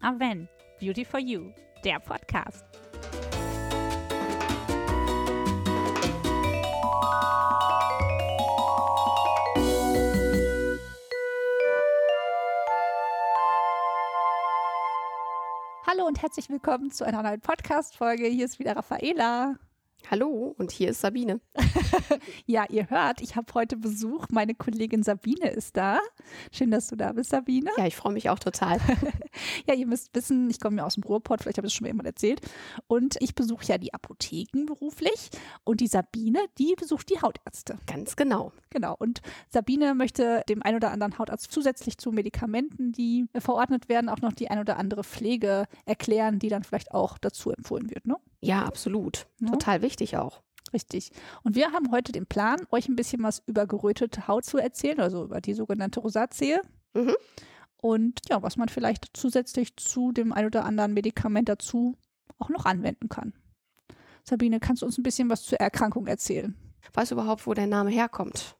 Aven, 0.00 0.48
Beauty 0.78 1.04
for 1.04 1.18
You, 1.18 1.52
der 1.84 1.98
Podcast. 1.98 2.64
Hallo 15.84 16.06
und 16.06 16.22
herzlich 16.22 16.48
willkommen 16.48 16.92
zu 16.92 17.04
einer 17.04 17.22
neuen 17.22 17.40
Podcast-Folge. 17.40 18.26
Hier 18.26 18.44
ist 18.44 18.60
wieder 18.60 18.76
Raffaela. 18.76 19.56
Hallo 20.10 20.54
und 20.56 20.70
hier 20.70 20.88
ist 20.88 21.02
Sabine. 21.02 21.38
ja, 22.46 22.64
ihr 22.70 22.88
hört, 22.88 23.20
ich 23.20 23.36
habe 23.36 23.52
heute 23.52 23.76
Besuch. 23.76 24.24
Meine 24.30 24.54
Kollegin 24.54 25.02
Sabine 25.02 25.50
ist 25.50 25.76
da. 25.76 26.00
Schön, 26.50 26.70
dass 26.70 26.88
du 26.88 26.96
da 26.96 27.12
bist, 27.12 27.28
Sabine. 27.28 27.70
Ja, 27.76 27.84
ich 27.84 27.94
freue 27.94 28.14
mich 28.14 28.30
auch 28.30 28.38
total. 28.38 28.78
ja, 29.66 29.74
ihr 29.74 29.86
müsst 29.86 30.14
wissen, 30.14 30.48
ich 30.48 30.60
komme 30.60 30.78
ja 30.78 30.86
aus 30.86 30.94
dem 30.94 31.02
Ruhrpott, 31.02 31.42
vielleicht 31.42 31.58
habe 31.58 31.66
ich 31.66 31.74
es 31.74 31.76
schon 31.76 31.84
mal 31.84 31.90
jemand 31.90 32.06
erzählt. 32.06 32.40
Und 32.86 33.16
ich 33.20 33.34
besuche 33.34 33.66
ja 33.66 33.76
die 33.76 33.92
Apotheken 33.92 34.64
beruflich. 34.64 35.28
Und 35.64 35.80
die 35.80 35.88
Sabine, 35.88 36.40
die 36.56 36.74
besucht 36.74 37.10
die 37.10 37.20
Hautärzte. 37.20 37.78
Ganz 37.86 38.16
genau. 38.16 38.52
Genau. 38.70 38.96
Und 38.98 39.20
Sabine 39.50 39.94
möchte 39.94 40.42
dem 40.48 40.62
ein 40.62 40.74
oder 40.74 40.90
anderen 40.90 41.18
Hautarzt 41.18 41.52
zusätzlich 41.52 41.98
zu 41.98 42.12
Medikamenten, 42.12 42.92
die 42.92 43.26
verordnet 43.36 43.90
werden, 43.90 44.08
auch 44.08 44.22
noch 44.22 44.32
die 44.32 44.50
ein 44.50 44.58
oder 44.58 44.78
andere 44.78 45.04
Pflege 45.04 45.66
erklären, 45.84 46.38
die 46.38 46.48
dann 46.48 46.64
vielleicht 46.64 46.92
auch 46.92 47.18
dazu 47.18 47.50
empfohlen 47.50 47.90
wird, 47.90 48.06
ne? 48.06 48.16
Ja, 48.40 48.64
absolut. 48.64 49.26
Ja. 49.40 49.50
Total 49.50 49.82
wichtig 49.82 50.16
auch. 50.16 50.42
Richtig. 50.72 51.10
Und 51.42 51.54
wir 51.54 51.72
haben 51.72 51.90
heute 51.90 52.12
den 52.12 52.26
Plan, 52.26 52.60
euch 52.70 52.88
ein 52.88 52.96
bisschen 52.96 53.22
was 53.22 53.42
über 53.46 53.66
gerötete 53.66 54.28
Haut 54.28 54.44
zu 54.44 54.58
erzählen, 54.58 55.00
also 55.00 55.24
über 55.24 55.40
die 55.40 55.54
sogenannte 55.54 56.00
Rosatie. 56.00 56.56
Mhm. 56.94 57.14
Und 57.80 58.20
ja, 58.28 58.42
was 58.42 58.56
man 58.56 58.68
vielleicht 58.68 59.10
zusätzlich 59.14 59.76
zu 59.76 60.12
dem 60.12 60.32
ein 60.32 60.46
oder 60.46 60.64
anderen 60.64 60.94
Medikament 60.94 61.48
dazu 61.48 61.96
auch 62.38 62.48
noch 62.48 62.66
anwenden 62.66 63.08
kann. 63.08 63.32
Sabine, 64.24 64.60
kannst 64.60 64.82
du 64.82 64.86
uns 64.86 64.98
ein 64.98 65.02
bisschen 65.02 65.30
was 65.30 65.42
zur 65.42 65.58
Erkrankung 65.58 66.06
erzählen? 66.06 66.56
Weißt 66.92 67.10
du 67.10 67.14
überhaupt, 67.14 67.46
wo 67.46 67.54
der 67.54 67.66
Name 67.66 67.90
herkommt? 67.90 68.56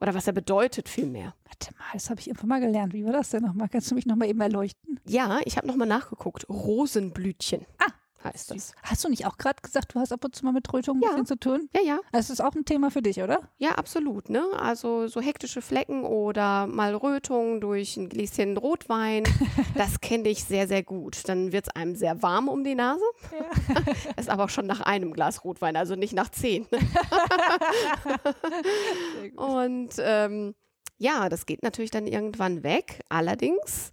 Oder 0.00 0.14
was 0.14 0.26
er 0.26 0.32
bedeutet 0.32 0.88
vielmehr? 0.88 1.34
Warte 1.44 1.74
mal, 1.74 1.84
das 1.92 2.10
habe 2.10 2.20
ich 2.20 2.30
einfach 2.30 2.46
mal 2.46 2.60
gelernt. 2.60 2.94
Wie 2.94 3.04
war 3.04 3.12
das 3.12 3.30
denn 3.30 3.42
nochmal? 3.42 3.68
Kannst 3.68 3.90
du 3.90 3.94
mich 3.94 4.06
nochmal 4.06 4.28
eben 4.28 4.40
erleuchten? 4.40 4.98
Ja, 5.06 5.40
ich 5.44 5.56
habe 5.56 5.66
nochmal 5.66 5.88
nachgeguckt. 5.88 6.48
Rosenblütchen. 6.48 7.66
Ah, 7.78 7.92
heißt 8.24 8.50
das. 8.50 8.72
Hast 8.82 9.04
du 9.04 9.08
nicht 9.08 9.26
auch 9.26 9.38
gerade 9.38 9.60
gesagt, 9.62 9.94
du 9.94 10.00
hast 10.00 10.12
ab 10.12 10.24
und 10.24 10.34
zu 10.34 10.44
mal 10.44 10.52
mit 10.52 10.72
Rötung 10.72 10.98
ein 10.98 11.02
ja. 11.02 11.10
bisschen 11.10 11.26
zu 11.26 11.38
tun? 11.38 11.68
Ja, 11.74 11.82
ja. 11.82 12.00
Also 12.12 12.28
das 12.28 12.30
ist 12.30 12.40
auch 12.40 12.54
ein 12.54 12.64
Thema 12.64 12.90
für 12.90 13.02
dich, 13.02 13.22
oder? 13.22 13.40
Ja, 13.58 13.72
absolut. 13.72 14.30
Ne? 14.30 14.44
Also 14.58 15.08
so 15.08 15.20
hektische 15.20 15.62
Flecken 15.62 16.04
oder 16.04 16.66
mal 16.66 16.94
Rötung 16.94 17.60
durch 17.60 17.96
ein 17.96 18.08
Gläschen 18.08 18.56
Rotwein, 18.56 19.24
das 19.74 20.00
kenne 20.00 20.28
ich 20.28 20.44
sehr, 20.44 20.68
sehr 20.68 20.82
gut. 20.82 21.28
Dann 21.28 21.52
wird 21.52 21.68
es 21.68 21.74
einem 21.74 21.96
sehr 21.96 22.22
warm 22.22 22.48
um 22.48 22.64
die 22.64 22.74
Nase. 22.74 23.04
Ja. 23.32 24.14
ist 24.16 24.30
aber 24.30 24.44
auch 24.44 24.50
schon 24.50 24.66
nach 24.66 24.80
einem 24.80 25.12
Glas 25.12 25.44
Rotwein, 25.44 25.76
also 25.76 25.94
nicht 25.94 26.12
nach 26.12 26.30
zehn. 26.30 26.66
und 29.36 29.90
ähm, 29.98 30.54
ja, 30.98 31.30
das 31.30 31.46
geht 31.46 31.62
natürlich 31.62 31.90
dann 31.90 32.06
irgendwann 32.06 32.62
weg. 32.62 33.00
Allerdings 33.08 33.92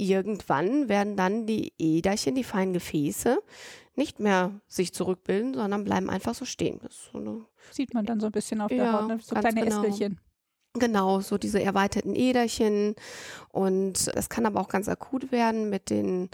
irgendwann 0.00 0.88
werden 0.88 1.16
dann 1.16 1.46
die 1.46 1.72
Äderchen, 1.78 2.34
die 2.34 2.44
feinen 2.44 2.72
Gefäße, 2.72 3.42
nicht 3.96 4.20
mehr 4.20 4.60
sich 4.66 4.94
zurückbilden, 4.94 5.54
sondern 5.54 5.84
bleiben 5.84 6.08
einfach 6.08 6.34
so 6.34 6.44
stehen. 6.44 6.80
So 6.88 7.44
Sieht 7.70 7.92
man 7.92 8.06
dann 8.06 8.20
so 8.20 8.26
ein 8.26 8.32
bisschen 8.32 8.60
auf 8.60 8.70
ja, 8.70 8.84
der 8.84 8.92
Haut, 8.92 9.08
ne? 9.08 9.18
so 9.20 9.34
kleine 9.34 9.62
genau. 9.62 9.82
Ästelchen. 9.82 10.20
Genau, 10.74 11.20
so 11.20 11.36
diese 11.36 11.60
erweiterten 11.60 12.14
Äderchen. 12.14 12.94
Und 13.50 14.14
das 14.14 14.28
kann 14.28 14.46
aber 14.46 14.60
auch 14.60 14.68
ganz 14.68 14.88
akut 14.88 15.32
werden 15.32 15.68
mit 15.68 15.90
den 15.90 16.30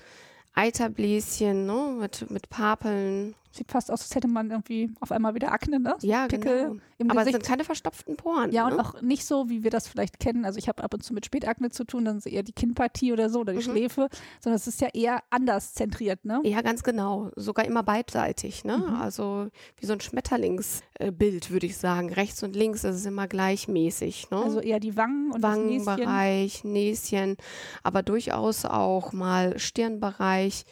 Eiterbläschen, 0.54 1.66
ne, 1.66 1.96
mit, 1.98 2.30
mit 2.30 2.48
Papeln 2.48 3.34
Sieht 3.56 3.70
fast 3.70 3.90
aus, 3.90 4.02
als 4.02 4.14
hätte 4.14 4.28
man 4.28 4.50
irgendwie 4.50 4.90
auf 5.00 5.10
einmal 5.10 5.34
wieder 5.34 5.50
Akne, 5.50 5.80
ne? 5.80 5.96
Ja, 6.02 6.26
Pickel 6.26 6.80
genau. 6.98 7.12
Aber 7.12 7.20
Gesicht. 7.20 7.26
es 7.26 7.32
sind 7.32 7.44
keine 7.44 7.64
verstopften 7.64 8.16
Poren. 8.16 8.52
Ja, 8.52 8.68
ne? 8.68 8.74
und 8.74 8.80
auch 8.80 9.00
nicht 9.00 9.24
so, 9.24 9.48
wie 9.48 9.64
wir 9.64 9.70
das 9.70 9.88
vielleicht 9.88 10.20
kennen. 10.20 10.44
Also 10.44 10.58
ich 10.58 10.68
habe 10.68 10.82
ab 10.82 10.92
und 10.92 11.02
zu 11.02 11.14
mit 11.14 11.24
Spätakne 11.24 11.70
zu 11.70 11.84
tun, 11.84 12.04
dann 12.04 12.18
ist 12.18 12.26
eher 12.26 12.42
die 12.42 12.52
Kinnpartie 12.52 13.12
oder 13.12 13.30
so 13.30 13.40
oder 13.40 13.52
die 13.54 13.58
mhm. 13.58 13.72
Schläfe, 13.72 14.08
sondern 14.40 14.56
es 14.56 14.66
ist 14.66 14.80
ja 14.80 14.88
eher 14.92 15.22
anders 15.30 15.72
zentriert, 15.74 16.24
ne? 16.24 16.40
Ja, 16.44 16.60
ganz 16.60 16.82
genau. 16.82 17.30
Sogar 17.36 17.64
immer 17.64 17.82
beidseitig, 17.82 18.64
ne? 18.64 18.78
Mhm. 18.78 18.94
Also 18.94 19.48
wie 19.78 19.86
so 19.86 19.94
ein 19.94 20.00
Schmetterlingsbild, 20.00 21.50
würde 21.50 21.66
ich 21.66 21.78
sagen. 21.78 22.12
Rechts 22.12 22.42
und 22.42 22.54
links 22.54 22.84
ist 22.84 22.96
es 22.96 23.06
immer 23.06 23.26
gleichmäßig, 23.26 24.30
ne? 24.30 24.42
Also 24.42 24.60
eher 24.60 24.80
die 24.80 24.96
Wangen 24.96 25.32
und 25.32 25.42
Wangenbereich, 25.42 26.64
Näschen. 26.64 26.72
Näschen, 26.72 27.36
aber 27.82 28.02
durchaus 28.02 28.64
auch 28.66 29.12
mal 29.12 29.58
Stirnbereich. 29.58 30.64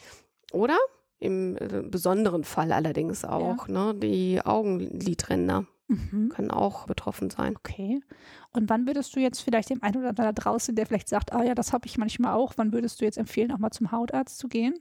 Oder? 0.52 0.76
Im 1.24 1.56
äh, 1.56 1.82
besonderen 1.82 2.44
Fall 2.44 2.70
allerdings 2.70 3.24
auch, 3.24 3.66
ja. 3.68 3.92
ne? 3.92 3.94
Die 3.94 4.40
Augenlidränder 4.44 5.64
mhm. 5.88 6.30
können 6.30 6.50
auch 6.50 6.86
betroffen 6.86 7.30
sein. 7.30 7.56
Okay. 7.56 8.00
Und 8.52 8.70
wann 8.70 8.86
würdest 8.86 9.14
du 9.16 9.20
jetzt 9.20 9.40
vielleicht 9.40 9.70
dem 9.70 9.82
einen 9.82 9.96
oder 9.96 10.10
anderen 10.10 10.34
da 10.34 10.42
draußen, 10.42 10.74
der 10.76 10.86
vielleicht 10.86 11.08
sagt, 11.08 11.32
ah 11.32 11.42
ja, 11.42 11.54
das 11.54 11.72
habe 11.72 11.86
ich 11.86 11.98
manchmal 11.98 12.34
auch, 12.34 12.52
wann 12.56 12.72
würdest 12.72 13.00
du 13.00 13.04
jetzt 13.04 13.18
empfehlen, 13.18 13.50
auch 13.50 13.58
mal 13.58 13.72
zum 13.72 13.90
Hautarzt 13.90 14.38
zu 14.38 14.48
gehen? 14.48 14.74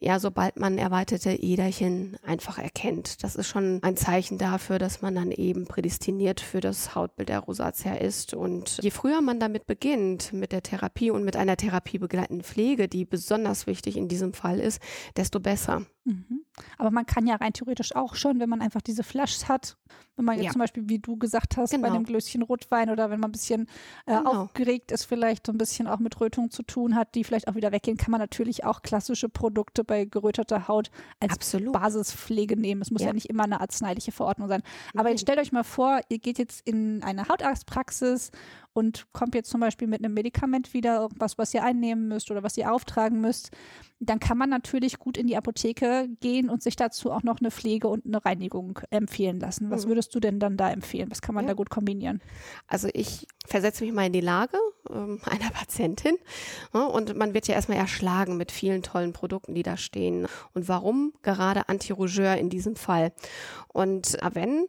Ja, 0.00 0.18
sobald 0.18 0.58
man 0.58 0.76
erweiterte 0.76 1.30
Äderchen 1.30 2.16
einfach 2.24 2.58
erkennt. 2.58 3.22
Das 3.22 3.36
ist 3.36 3.46
schon 3.46 3.80
ein 3.82 3.96
Zeichen 3.96 4.38
dafür, 4.38 4.78
dass 4.78 5.02
man 5.02 5.14
dann 5.14 5.30
eben 5.30 5.66
prädestiniert 5.66 6.40
für 6.40 6.60
das 6.60 6.94
Hautbild 6.94 7.28
der 7.28 7.38
Rosatia 7.38 7.94
ist. 7.94 8.34
Und 8.34 8.78
je 8.82 8.90
früher 8.90 9.20
man 9.20 9.38
damit 9.38 9.66
beginnt, 9.66 10.32
mit 10.32 10.50
der 10.52 10.62
Therapie 10.62 11.10
und 11.10 11.24
mit 11.24 11.36
einer 11.36 11.56
therapiebegleitenden 11.56 12.44
Pflege, 12.44 12.88
die 12.88 13.04
besonders 13.04 13.66
wichtig 13.68 13.96
in 13.96 14.08
diesem 14.08 14.32
Fall 14.32 14.58
ist, 14.58 14.82
desto 15.16 15.38
besser. 15.38 15.86
Mhm. 16.04 16.41
Aber 16.78 16.90
man 16.90 17.06
kann 17.06 17.26
ja 17.26 17.36
rein 17.36 17.52
theoretisch 17.52 17.94
auch 17.96 18.14
schon, 18.14 18.40
wenn 18.40 18.48
man 18.48 18.60
einfach 18.60 18.82
diese 18.82 19.02
Flaschs 19.02 19.48
hat, 19.48 19.76
wenn 20.16 20.26
man 20.26 20.36
jetzt 20.36 20.46
ja. 20.46 20.52
zum 20.52 20.60
Beispiel, 20.60 20.88
wie 20.88 20.98
du 20.98 21.16
gesagt 21.16 21.56
hast, 21.56 21.70
genau. 21.70 21.88
bei 21.88 21.94
einem 21.94 22.04
Glöschen 22.04 22.42
Rotwein 22.42 22.90
oder 22.90 23.10
wenn 23.10 23.20
man 23.20 23.30
ein 23.30 23.32
bisschen 23.32 23.66
äh, 24.06 24.16
genau. 24.16 24.42
aufgeregt 24.42 24.92
ist, 24.92 25.04
vielleicht 25.04 25.46
so 25.46 25.52
ein 25.52 25.58
bisschen 25.58 25.86
auch 25.86 25.98
mit 25.98 26.20
Rötung 26.20 26.50
zu 26.50 26.62
tun 26.62 26.94
hat, 26.94 27.14
die 27.14 27.24
vielleicht 27.24 27.48
auch 27.48 27.54
wieder 27.54 27.72
weggehen, 27.72 27.96
kann 27.96 28.10
man 28.10 28.20
natürlich 28.20 28.64
auch 28.64 28.82
klassische 28.82 29.28
Produkte 29.28 29.84
bei 29.84 30.04
geröteter 30.04 30.68
Haut 30.68 30.90
als 31.20 31.32
Absolut. 31.32 31.72
Basispflege 31.72 32.56
nehmen. 32.56 32.82
Es 32.82 32.90
muss 32.90 33.00
ja. 33.00 33.08
ja. 33.08 33.12
nicht 33.14 33.30
immer 33.30 33.44
eine 33.44 33.60
arzneiliche 33.60 34.12
Verordnung 34.12 34.48
sein. 34.48 34.62
Aber 34.92 35.04
Nein. 35.04 35.12
jetzt 35.12 35.22
stellt 35.22 35.38
euch 35.38 35.52
mal 35.52 35.64
vor, 35.64 36.00
ihr 36.08 36.18
geht 36.18 36.38
jetzt 36.38 36.66
in 36.66 37.02
eine 37.02 37.28
Hautarztpraxis 37.28 38.30
und 38.74 39.06
kommt 39.12 39.34
jetzt 39.34 39.50
zum 39.50 39.60
Beispiel 39.60 39.88
mit 39.88 40.04
einem 40.04 40.14
Medikament 40.14 40.72
wieder, 40.72 41.00
irgendwas, 41.00 41.38
was 41.38 41.52
ihr 41.52 41.62
einnehmen 41.62 42.08
müsst 42.08 42.30
oder 42.30 42.42
was 42.42 42.56
ihr 42.56 42.72
auftragen 42.72 43.20
müsst, 43.20 43.50
dann 44.00 44.18
kann 44.18 44.36
man 44.36 44.50
natürlich 44.50 44.98
gut 44.98 45.16
in 45.16 45.26
die 45.26 45.36
Apotheke 45.36 46.08
gehen 46.20 46.50
und 46.50 46.62
sich 46.62 46.74
dazu 46.74 47.12
auch 47.12 47.22
noch 47.22 47.40
eine 47.40 47.50
Pflege 47.50 47.88
und 47.88 48.04
eine 48.04 48.24
Reinigung 48.24 48.80
empfehlen 48.90 49.38
lassen. 49.38 49.70
Was 49.70 49.84
mhm. 49.84 49.90
würdest 49.90 50.14
du 50.14 50.20
denn 50.20 50.40
dann 50.40 50.56
da 50.56 50.70
empfehlen? 50.70 51.10
Was 51.10 51.22
kann 51.22 51.34
man 51.34 51.44
ja. 51.44 51.50
da 51.50 51.54
gut 51.54 51.70
kombinieren? 51.70 52.20
Also 52.66 52.88
ich 52.92 53.26
versetze 53.46 53.84
mich 53.84 53.92
mal 53.92 54.06
in 54.06 54.12
die 54.12 54.20
Lage 54.20 54.56
ähm, 54.90 55.20
einer 55.24 55.50
Patientin 55.50 56.16
ja, 56.74 56.84
und 56.84 57.16
man 57.16 57.34
wird 57.34 57.46
ja 57.46 57.54
erstmal 57.54 57.78
erschlagen 57.78 58.36
mit 58.36 58.50
vielen 58.50 58.82
tollen 58.82 59.12
Produkten, 59.12 59.54
die 59.54 59.62
da 59.62 59.76
stehen. 59.76 60.26
Und 60.54 60.68
warum 60.68 61.12
gerade 61.22 61.68
Antirougeur 61.68 62.36
in 62.36 62.50
diesem 62.50 62.74
Fall? 62.74 63.12
Und 63.68 64.18
wenn 64.32 64.66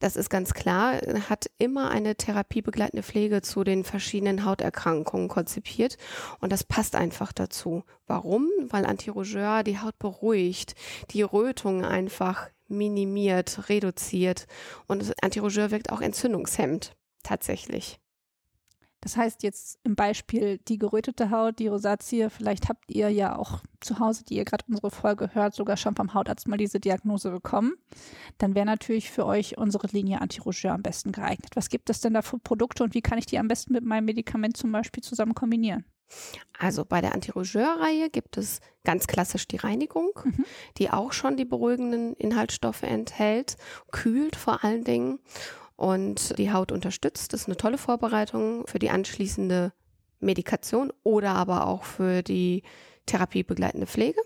das 0.00 0.16
ist 0.16 0.30
ganz 0.30 0.54
klar, 0.54 0.94
hat 1.28 1.50
immer 1.58 1.90
eine 1.90 2.16
therapiebegleitende 2.16 3.02
Pflege 3.02 3.42
zu 3.42 3.64
den 3.64 3.84
verschiedenen 3.84 4.44
Hauterkrankungen 4.44 5.28
konzipiert 5.28 5.98
und 6.40 6.50
das 6.50 6.64
passt 6.64 6.96
einfach 6.96 7.32
dazu. 7.32 7.84
Warum? 8.06 8.48
Weil 8.68 8.86
Antirougeur 8.86 9.62
die 9.62 9.78
Haut 9.78 9.98
beruhigt, 9.98 10.74
die 11.10 11.22
Rötung 11.22 11.84
einfach 11.84 12.48
minimiert, 12.66 13.68
reduziert 13.68 14.46
und 14.86 15.12
Antirougeur 15.22 15.70
wirkt 15.70 15.92
auch 15.92 16.00
entzündungshemmend 16.00 16.96
tatsächlich. 17.22 17.99
Das 19.00 19.16
heißt 19.16 19.42
jetzt 19.42 19.78
im 19.82 19.96
Beispiel 19.96 20.58
die 20.68 20.78
gerötete 20.78 21.30
Haut, 21.30 21.58
die 21.58 21.68
Rosatie, 21.68 22.28
vielleicht 22.28 22.68
habt 22.68 22.90
ihr 22.90 23.08
ja 23.08 23.36
auch 23.36 23.60
zu 23.80 23.98
Hause, 23.98 24.24
die 24.24 24.34
ihr 24.36 24.44
gerade 24.44 24.64
unsere 24.68 24.90
Folge 24.90 25.30
hört, 25.34 25.54
sogar 25.54 25.76
schon 25.76 25.96
vom 25.96 26.12
Hautarzt 26.12 26.46
mal 26.48 26.58
diese 26.58 26.80
Diagnose 26.80 27.30
bekommen. 27.30 27.74
Dann 28.38 28.54
wäre 28.54 28.66
natürlich 28.66 29.10
für 29.10 29.24
euch 29.24 29.56
unsere 29.56 29.86
Linie 29.88 30.20
Anti-Rougeur 30.20 30.72
am 30.72 30.82
besten 30.82 31.12
geeignet. 31.12 31.56
Was 31.56 31.70
gibt 31.70 31.88
es 31.88 32.00
denn 32.00 32.14
da 32.14 32.22
für 32.22 32.38
Produkte 32.38 32.84
und 32.84 32.94
wie 32.94 33.00
kann 33.00 33.18
ich 33.18 33.26
die 33.26 33.38
am 33.38 33.48
besten 33.48 33.72
mit 33.72 33.84
meinem 33.84 34.04
Medikament 34.04 34.56
zum 34.56 34.70
Beispiel 34.70 35.02
zusammen 35.02 35.34
kombinieren? 35.34 35.84
Also 36.58 36.84
bei 36.84 37.00
der 37.00 37.14
Anti-Rougeur-Reihe 37.14 38.10
gibt 38.10 38.36
es 38.36 38.60
ganz 38.84 39.06
klassisch 39.06 39.46
die 39.46 39.56
Reinigung, 39.56 40.10
mhm. 40.24 40.44
die 40.76 40.90
auch 40.90 41.12
schon 41.12 41.36
die 41.36 41.44
beruhigenden 41.44 42.14
Inhaltsstoffe 42.14 42.82
enthält, 42.82 43.56
kühlt 43.92 44.36
vor 44.36 44.64
allen 44.64 44.84
Dingen 44.84 45.20
und 45.80 46.36
die 46.36 46.52
Haut 46.52 46.72
unterstützt. 46.72 47.32
Das 47.32 47.42
ist 47.42 47.46
eine 47.46 47.56
tolle 47.56 47.78
Vorbereitung 47.78 48.66
für 48.66 48.78
die 48.78 48.90
anschließende 48.90 49.72
Medikation 50.20 50.92
oder 51.04 51.30
aber 51.30 51.66
auch 51.66 51.84
für 51.84 52.22
die 52.22 52.64
therapiebegleitende 53.06 53.86
Pflege. 53.86 54.20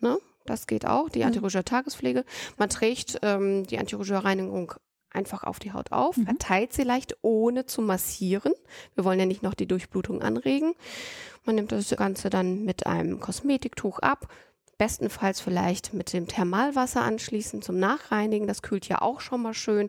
Ne? 0.00 0.18
Das 0.44 0.66
geht 0.66 0.84
auch, 0.84 1.08
die 1.08 1.20
mhm. 1.20 1.28
Antirougeur-Tagespflege. 1.28 2.26
Man 2.58 2.68
trägt 2.68 3.18
ähm, 3.22 3.66
die 3.66 3.78
Antirougeur-Reinigung 3.78 4.74
einfach 5.08 5.42
auf 5.42 5.58
die 5.58 5.72
Haut 5.72 5.90
auf, 5.90 6.18
mhm. 6.18 6.26
verteilt 6.26 6.74
sie 6.74 6.82
leicht, 6.82 7.16
ohne 7.22 7.64
zu 7.64 7.80
massieren. 7.80 8.52
Wir 8.94 9.06
wollen 9.06 9.18
ja 9.18 9.24
nicht 9.24 9.42
noch 9.42 9.54
die 9.54 9.66
Durchblutung 9.66 10.20
anregen. 10.20 10.74
Man 11.46 11.54
nimmt 11.54 11.72
das 11.72 11.88
Ganze 11.96 12.28
dann 12.28 12.66
mit 12.66 12.86
einem 12.86 13.20
Kosmetiktuch 13.20 14.00
ab, 14.00 14.28
bestenfalls 14.76 15.40
vielleicht 15.40 15.94
mit 15.94 16.12
dem 16.12 16.28
Thermalwasser 16.28 17.00
anschließen 17.00 17.62
zum 17.62 17.78
Nachreinigen. 17.78 18.46
Das 18.46 18.60
kühlt 18.60 18.86
ja 18.86 19.00
auch 19.00 19.22
schon 19.22 19.40
mal 19.40 19.54
schön. 19.54 19.88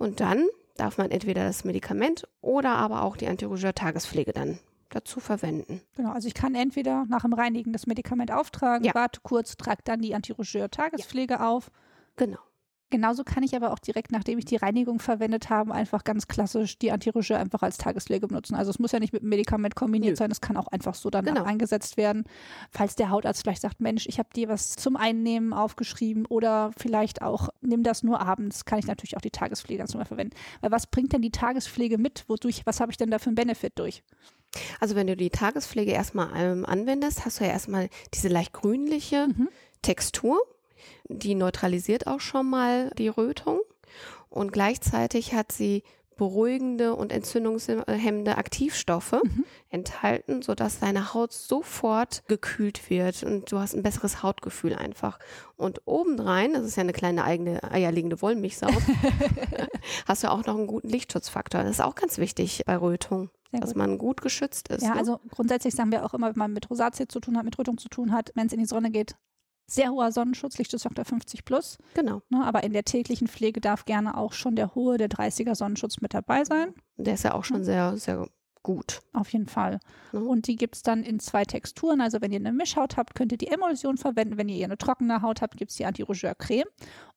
Und 0.00 0.20
dann 0.20 0.48
darf 0.76 0.96
man 0.96 1.10
entweder 1.10 1.44
das 1.44 1.64
Medikament 1.64 2.26
oder 2.40 2.70
aber 2.70 3.02
auch 3.02 3.18
die 3.18 3.28
Antirougeur-Tagespflege 3.28 4.32
dann 4.32 4.58
dazu 4.88 5.20
verwenden. 5.20 5.82
Genau, 5.94 6.12
also 6.12 6.26
ich 6.26 6.32
kann 6.32 6.54
entweder 6.54 7.04
nach 7.06 7.20
dem 7.20 7.34
Reinigen 7.34 7.74
das 7.74 7.86
Medikament 7.86 8.32
auftragen, 8.32 8.86
ja. 8.86 8.94
warte 8.94 9.20
kurz, 9.22 9.58
trage 9.58 9.82
dann 9.84 10.00
die 10.00 10.14
Antirougeur-Tagespflege 10.14 11.34
ja. 11.34 11.46
auf. 11.46 11.70
Genau. 12.16 12.38
Genauso 12.90 13.22
kann 13.22 13.44
ich 13.44 13.54
aber 13.54 13.72
auch 13.72 13.78
direkt, 13.78 14.10
nachdem 14.10 14.38
ich 14.38 14.44
die 14.44 14.56
Reinigung 14.56 14.98
verwendet 14.98 15.48
habe, 15.48 15.72
einfach 15.72 16.02
ganz 16.02 16.26
klassisch 16.26 16.76
die 16.76 16.90
Antirouge 16.90 17.36
einfach 17.36 17.62
als 17.62 17.78
Tagespflege 17.78 18.26
benutzen. 18.26 18.56
Also 18.56 18.70
es 18.70 18.80
muss 18.80 18.90
ja 18.90 18.98
nicht 18.98 19.12
mit 19.12 19.22
dem 19.22 19.28
Medikament 19.28 19.76
kombiniert 19.76 20.12
Nö. 20.12 20.16
sein, 20.16 20.30
es 20.30 20.40
kann 20.40 20.56
auch 20.56 20.66
einfach 20.66 20.94
so 20.94 21.08
dann 21.08 21.24
genau. 21.24 21.44
eingesetzt 21.44 21.96
werden. 21.96 22.24
Falls 22.70 22.96
der 22.96 23.10
Hautarzt 23.10 23.42
vielleicht 23.42 23.62
sagt, 23.62 23.80
Mensch, 23.80 24.06
ich 24.06 24.18
habe 24.18 24.28
dir 24.34 24.48
was 24.48 24.74
zum 24.74 24.96
Einnehmen 24.96 25.52
aufgeschrieben 25.52 26.26
oder 26.26 26.72
vielleicht 26.76 27.22
auch, 27.22 27.48
nimm 27.60 27.84
das 27.84 28.02
nur 28.02 28.20
abends, 28.20 28.64
kann 28.64 28.80
ich 28.80 28.86
natürlich 28.86 29.16
auch 29.16 29.22
die 29.22 29.30
Tagespflege 29.30 29.78
ganz 29.78 29.94
normal 29.94 30.06
verwenden. 30.06 30.36
Weil 30.60 30.72
was 30.72 30.88
bringt 30.88 31.12
denn 31.12 31.22
die 31.22 31.30
Tagespflege 31.30 31.96
mit? 31.96 32.24
Wodurch, 32.26 32.62
was 32.66 32.80
habe 32.80 32.90
ich 32.90 32.98
denn 32.98 33.10
da 33.10 33.20
für 33.20 33.26
einen 33.26 33.36
Benefit 33.36 33.78
durch? 33.78 34.02
Also 34.80 34.96
wenn 34.96 35.06
du 35.06 35.16
die 35.16 35.30
Tagespflege 35.30 35.92
erstmal 35.92 36.30
ähm, 36.34 36.66
anwendest, 36.66 37.24
hast 37.24 37.38
du 37.38 37.44
ja 37.44 37.50
erstmal 37.50 37.88
diese 38.14 38.26
leicht 38.26 38.52
grünliche 38.52 39.28
mhm. 39.28 39.48
Textur 39.82 40.40
die 41.08 41.34
neutralisiert 41.34 42.06
auch 42.06 42.20
schon 42.20 42.48
mal 42.48 42.90
die 42.98 43.08
Rötung 43.08 43.60
und 44.28 44.52
gleichzeitig 44.52 45.34
hat 45.34 45.52
sie 45.52 45.82
beruhigende 46.20 46.94
und 46.94 47.12
entzündungshemmende 47.12 48.36
Aktivstoffe 48.36 49.22
mhm. 49.24 49.46
enthalten, 49.70 50.42
sodass 50.42 50.78
deine 50.78 51.14
Haut 51.14 51.32
sofort 51.32 52.22
gekühlt 52.28 52.90
wird 52.90 53.22
und 53.22 53.50
du 53.50 53.58
hast 53.58 53.74
ein 53.74 53.82
besseres 53.82 54.22
Hautgefühl 54.22 54.74
einfach. 54.74 55.18
Und 55.56 55.80
obendrein, 55.86 56.52
das 56.52 56.64
ist 56.64 56.76
ja 56.76 56.82
eine 56.82 56.92
kleine 56.92 57.24
eigene 57.24 57.64
eierlegende 57.64 58.20
Wollmilchsau, 58.20 58.68
hast 60.06 60.22
du 60.22 60.30
auch 60.30 60.44
noch 60.44 60.58
einen 60.58 60.66
guten 60.66 60.90
Lichtschutzfaktor. 60.90 61.62
Das 61.62 61.70
ist 61.70 61.80
auch 61.80 61.94
ganz 61.94 62.18
wichtig 62.18 62.64
bei 62.66 62.76
Rötung. 62.76 63.30
dass 63.52 63.74
man 63.74 63.96
gut 63.96 64.20
geschützt 64.20 64.68
ist. 64.68 64.82
Ja, 64.82 64.90
ne? 64.90 65.00
also 65.00 65.20
grundsätzlich 65.30 65.74
sagen 65.74 65.90
wir 65.90 66.04
auch 66.04 66.12
immer, 66.12 66.28
wenn 66.28 66.38
man 66.38 66.52
mit 66.52 66.68
Rosatie 66.68 67.08
zu 67.08 67.18
tun 67.20 67.38
hat, 67.38 67.46
mit 67.46 67.58
Rötung 67.58 67.78
zu 67.78 67.88
tun 67.88 68.12
hat, 68.12 68.30
wenn 68.34 68.46
es 68.46 68.52
in 68.52 68.60
die 68.60 68.66
Sonne 68.66 68.90
geht, 68.90 69.16
sehr 69.70 69.90
hoher 69.90 70.12
Sonnenschutz, 70.12 70.58
Lichtschutzfaktor 70.58 71.04
50 71.04 71.44
plus. 71.44 71.78
Genau. 71.94 72.22
Ne, 72.28 72.44
aber 72.44 72.64
in 72.64 72.72
der 72.72 72.84
täglichen 72.84 73.28
Pflege 73.28 73.60
darf 73.60 73.84
gerne 73.84 74.16
auch 74.16 74.32
schon 74.32 74.56
der 74.56 74.74
hohe, 74.74 74.98
der 74.98 75.08
30er 75.08 75.54
Sonnenschutz 75.54 76.00
mit 76.00 76.14
dabei 76.14 76.44
sein. 76.44 76.74
Der 76.96 77.14
ist 77.14 77.24
ja 77.24 77.34
auch 77.34 77.44
schon 77.44 77.64
sehr, 77.64 77.96
sehr 77.96 78.28
gut. 78.62 79.00
Auf 79.12 79.32
jeden 79.32 79.46
Fall. 79.46 79.80
Mhm. 80.12 80.26
Und 80.26 80.46
die 80.46 80.56
gibt 80.56 80.76
es 80.76 80.82
dann 80.82 81.02
in 81.02 81.18
zwei 81.20 81.44
Texturen. 81.44 82.00
Also 82.00 82.20
wenn 82.20 82.32
ihr 82.32 82.38
eine 82.38 82.52
Mischhaut 82.52 82.96
habt, 82.96 83.14
könnt 83.14 83.32
ihr 83.32 83.38
die 83.38 83.48
Emulsion 83.48 83.96
verwenden. 83.96 84.36
Wenn 84.36 84.48
ihr 84.48 84.64
eine 84.64 84.78
trockene 84.78 85.22
Haut 85.22 85.42
habt, 85.42 85.56
gibt 85.56 85.70
es 85.70 85.76
die 85.76 85.84
Anti-Rougeur 85.84 86.34
Creme. 86.34 86.66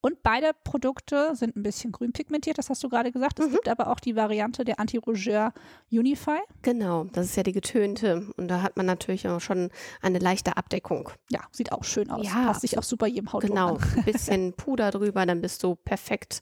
Und 0.01 0.22
beide 0.24 0.51
Produkte 0.63 1.36
sind 1.36 1.56
ein 1.56 1.63
bisschen 1.63 1.92
grün 1.92 2.12
pigmentiert, 2.12 2.57
das 2.57 2.69
hast 2.69 2.84
du 2.84 2.90
gerade 2.90 3.12
gesagt. 3.12 3.40
Es 3.40 3.48
mhm. 3.48 3.54
gibt 3.54 3.69
aber 3.69 3.88
auch 3.88 4.00
die 4.00 4.16
Variante 4.16 4.66
der 4.66 4.80
Anti-Rougeur 4.80 5.54
Unify. 5.92 6.40
Genau, 6.62 7.06
das 7.06 7.28
ist 7.28 7.38
ja 7.38 7.44
die 7.44 7.54
getönte. 7.54 8.28
Und 8.38 8.50
da 8.50 8.62
hat 8.62 8.75
man 8.78 8.86
natürlich 8.86 9.28
auch 9.28 9.40
schon 9.40 9.69
eine 10.01 10.19
leichte 10.19 10.57
Abdeckung. 10.57 11.10
Ja, 11.30 11.42
sieht 11.51 11.72
auch 11.72 11.84
schön 11.84 12.10
aus. 12.10 12.25
Ja. 12.25 12.48
Passt 12.48 12.62
sich 12.62 12.78
auch 12.78 12.84
super 12.84 13.07
jedem 13.07 13.31
Haut 13.31 13.44
Genau, 13.44 13.78
ein 13.78 14.04
bisschen 14.04 14.54
Puder 14.54 14.92
drüber, 14.92 15.25
dann 15.25 15.42
bist 15.42 15.63
du 15.63 15.75
perfekt 15.75 16.42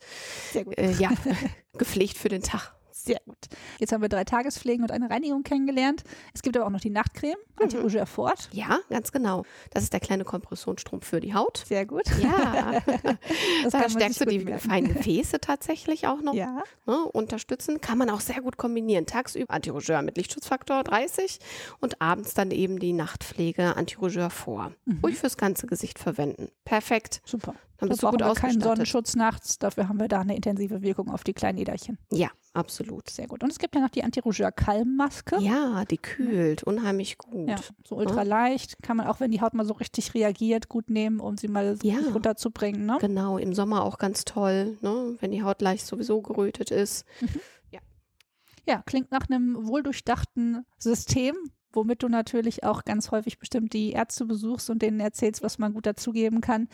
Sehr 0.52 0.66
gut. 0.66 0.78
Äh, 0.78 0.92
ja, 0.94 1.10
gepflegt 1.78 2.18
für 2.18 2.30
den 2.30 2.42
Tag. 2.42 2.74
Sehr 2.92 3.20
gut. 3.26 3.38
Jetzt 3.80 3.92
haben 3.92 4.02
wir 4.02 4.10
drei 4.10 4.24
Tagespflegen 4.24 4.84
und 4.84 4.92
eine 4.92 5.10
Reinigung 5.10 5.44
kennengelernt. 5.44 6.04
Es 6.34 6.42
gibt 6.42 6.58
aber 6.58 6.66
auch 6.66 6.72
noch 6.72 6.80
die 6.80 6.90
Nachtcreme, 6.90 7.36
mhm. 7.58 7.64
Anti-Rouge 7.64 8.06
Fort. 8.06 8.50
Ja, 8.52 8.80
ganz 8.90 9.12
genau. 9.12 9.44
Das 9.72 9.84
ist 9.84 9.94
der 9.94 10.00
kleine 10.00 10.24
Kompressionsstrumpf 10.24 11.06
für 11.08 11.20
die 11.20 11.34
Haut. 11.34 11.64
Sehr 11.68 11.86
gut. 11.86 12.04
Ja. 12.20 12.82
das 13.64 13.72
da 13.72 13.90
stärkst 13.90 14.22
du 14.22 14.26
die 14.26 14.40
merken. 14.40 14.70
feinen 14.70 14.94
Gefäße 14.94 15.40
tatsächlich 15.40 16.08
auch 16.08 16.22
noch. 16.22 16.34
Ja. 16.34 16.64
Ne, 16.86 17.06
unterstützen. 17.06 17.82
Kann 17.82 17.98
man 17.98 18.10
auch 18.10 18.22
sehr 18.22 18.42
gut 18.42 18.58
kombinieren. 18.58 19.06
Tagsüber 19.06 19.54
Anti-Rougeur 19.54 20.02
mit 20.02 20.18
Lichtschutzfaktor 20.18 20.84
30 20.84 21.40
und 21.80 22.02
abends 22.02 22.34
dann 22.34 22.52
eben 22.52 22.80
die 22.80 22.94
Nachtpflege 22.94 23.76
Anti-Rougeur 23.76 24.30
vor. 24.30 24.72
Mhm. 24.86 25.00
Ruhig 25.04 25.18
fürs 25.18 25.38
ganze 25.38 25.68
Gesicht 25.68 26.00
verwenden. 26.00 26.50
Perfekt. 26.66 27.22
Super. 27.26 27.56
Dann 27.82 27.90
bist 27.90 28.04
da 28.04 28.12
du 28.12 28.18
gut 28.18 28.28
wir 28.28 28.36
keinen 28.36 28.62
Sonnenschutz 28.62 29.16
nachts. 29.16 29.58
Dafür 29.58 29.90
haben 29.90 30.00
wir 30.00 30.08
da 30.08 30.20
eine 30.22 30.36
intensive 30.36 30.84
Wirkung 30.84 31.10
auf 31.10 31.24
die 31.24 31.34
kleinen 31.34 31.58
Äderchen. 31.58 31.98
Ja, 32.12 32.30
absolut. 32.54 33.10
Sehr 33.10 33.26
gut. 33.26 33.44
Und 33.44 33.52
es 33.52 33.58
gibt 33.58 33.74
ja 33.74 33.82
noch 33.82 33.90
die 33.90 34.04
Anti-Rougeur 34.04 34.52
Kalmmaske. 34.52 35.38
Ja, 35.40 35.84
die 35.86 35.98
kühlt 35.98 36.62
unheimlich 36.62 37.18
gut. 37.18 37.50
Ja, 37.50 37.56
so 37.84 37.96
ultra 37.96 38.22
leicht. 38.22 38.76
Kann 38.84 38.98
man 38.98 39.08
auch, 39.08 39.20
wenn 39.20 39.32
die 39.32 39.42
Haut 39.42 39.56
mal 39.56 39.66
so 39.66 39.74
richtig 39.74 40.14
reagiert, 40.14 40.70
gut 40.70 40.92
nehmen, 40.92 41.20
um 41.20 41.38
sie 41.38 41.48
mal 41.48 41.76
ja. 41.82 41.98
runterzubringen. 42.14 42.86
Ne? 42.86 43.00
Genau, 43.02 43.40
im 43.40 43.56
Sommer 43.56 43.84
auch 43.84 43.98
ganz 43.98 44.26
toll, 44.26 44.78
ne? 44.82 45.16
wenn 45.20 45.32
die 45.32 45.42
Haut 45.42 45.60
leicht 45.64 45.88
sowieso 45.88 46.22
gerötet 46.22 46.70
ist. 46.70 47.04
Mhm. 47.20 47.42
Ja. 47.72 47.80
Ja, 48.68 48.84
klingt 48.86 49.10
nach 49.10 49.28
einem 49.28 49.68
wohldurchdachten 49.68 50.68
System, 50.78 51.36
womit 51.74 52.04
du 52.04 52.10
natürlich 52.10 52.64
auch 52.64 52.84
ganz 52.84 53.12
häufig 53.12 53.40
bestimmt 53.40 53.74
die 53.74 53.92
Ärzte 53.92 54.26
besuchst 54.26 54.70
und 54.70 54.82
denen 54.82 55.00
erzählst, 55.00 55.44
was 55.44 55.60
man 55.60 55.74
gut 55.74 55.86
dazugeben 55.86 56.42
kann. 56.42 56.68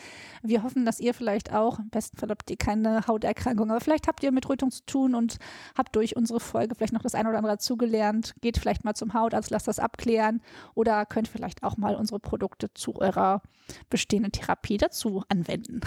Wir 0.44 0.64
hoffen, 0.64 0.86
dass 0.86 1.00
ihr 1.00 1.14
vielleicht 1.14 1.54
auch, 1.54 1.80
im 1.80 1.90
besten 1.90 2.18
Fall 2.18 2.30
habt 2.30 2.50
ihr 2.50 2.58
keine 2.58 3.08
Hauterkrankung, 3.08 3.72
aber 3.72 3.82
vielleicht 3.82 4.08
habt 4.08 4.24
ihr 4.24 4.32
mit 4.32 4.48
Rötung 4.50 4.72
zu 4.72 4.86
tun 4.86 5.16
und 5.16 5.38
habt 5.78 5.96
durch 5.96 6.16
unsere 6.16 6.40
Folge 6.40 6.76
vielleicht 6.76 6.94
noch 6.94 7.02
das 7.02 7.16
eine 7.16 7.30
oder 7.30 7.38
andere 7.38 7.54
dazugelernt. 7.54 8.36
Geht 8.42 8.58
vielleicht 8.58 8.84
mal 8.84 8.94
zum 8.94 9.14
Hautarzt, 9.14 9.50
lasst 9.50 9.68
das 9.68 9.80
abklären 9.80 10.42
oder 10.74 11.06
könnt 11.06 11.28
vielleicht 11.28 11.64
auch 11.64 11.78
mal 11.78 11.96
unsere 11.96 12.20
Produkte 12.20 12.74
zu 12.74 12.96
eurer 12.96 13.42
bestehenden 13.90 14.32
Therapie 14.32 14.78
dazu 14.78 15.24
anwenden. 15.30 15.82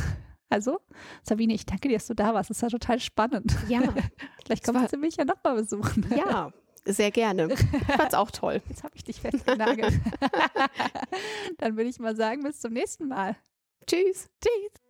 Also, 0.51 0.81
Sabine, 1.23 1.55
ich 1.55 1.65
danke 1.65 1.89
dir, 1.89 1.95
dass 1.95 2.09
du 2.09 2.15
da 2.15 2.35
warst. 2.35 2.51
Das 2.51 2.61
war 2.63 2.71
total 2.71 2.99
spannend. 2.99 3.57
Ja. 3.69 3.81
Vielleicht 4.45 4.65
kommst 4.65 4.93
du 4.93 4.97
mich 4.97 5.17
ja 5.17 5.25
nochmal 5.25 5.55
besuchen. 5.55 6.05
Ja, 6.17 6.53
sehr 6.85 7.11
gerne. 7.11 7.49
Ich 7.55 7.97
fand's 7.97 8.15
auch 8.15 8.31
toll. 8.31 8.63
Jetzt 8.69 8.83
habe 8.85 8.95
ich 8.97 9.05
dich 9.05 9.21
festgenagelt. 9.21 9.93
Dann 11.59 11.77
würde 11.77 11.91
ich 11.91 11.99
mal 11.99 12.17
sagen, 12.17 12.43
bis 12.43 12.61
zum 12.61 12.73
nächsten 12.73 13.09
Mal. 13.09 13.37
Tschüss. 13.87 14.31
Tschüss. 14.41 14.90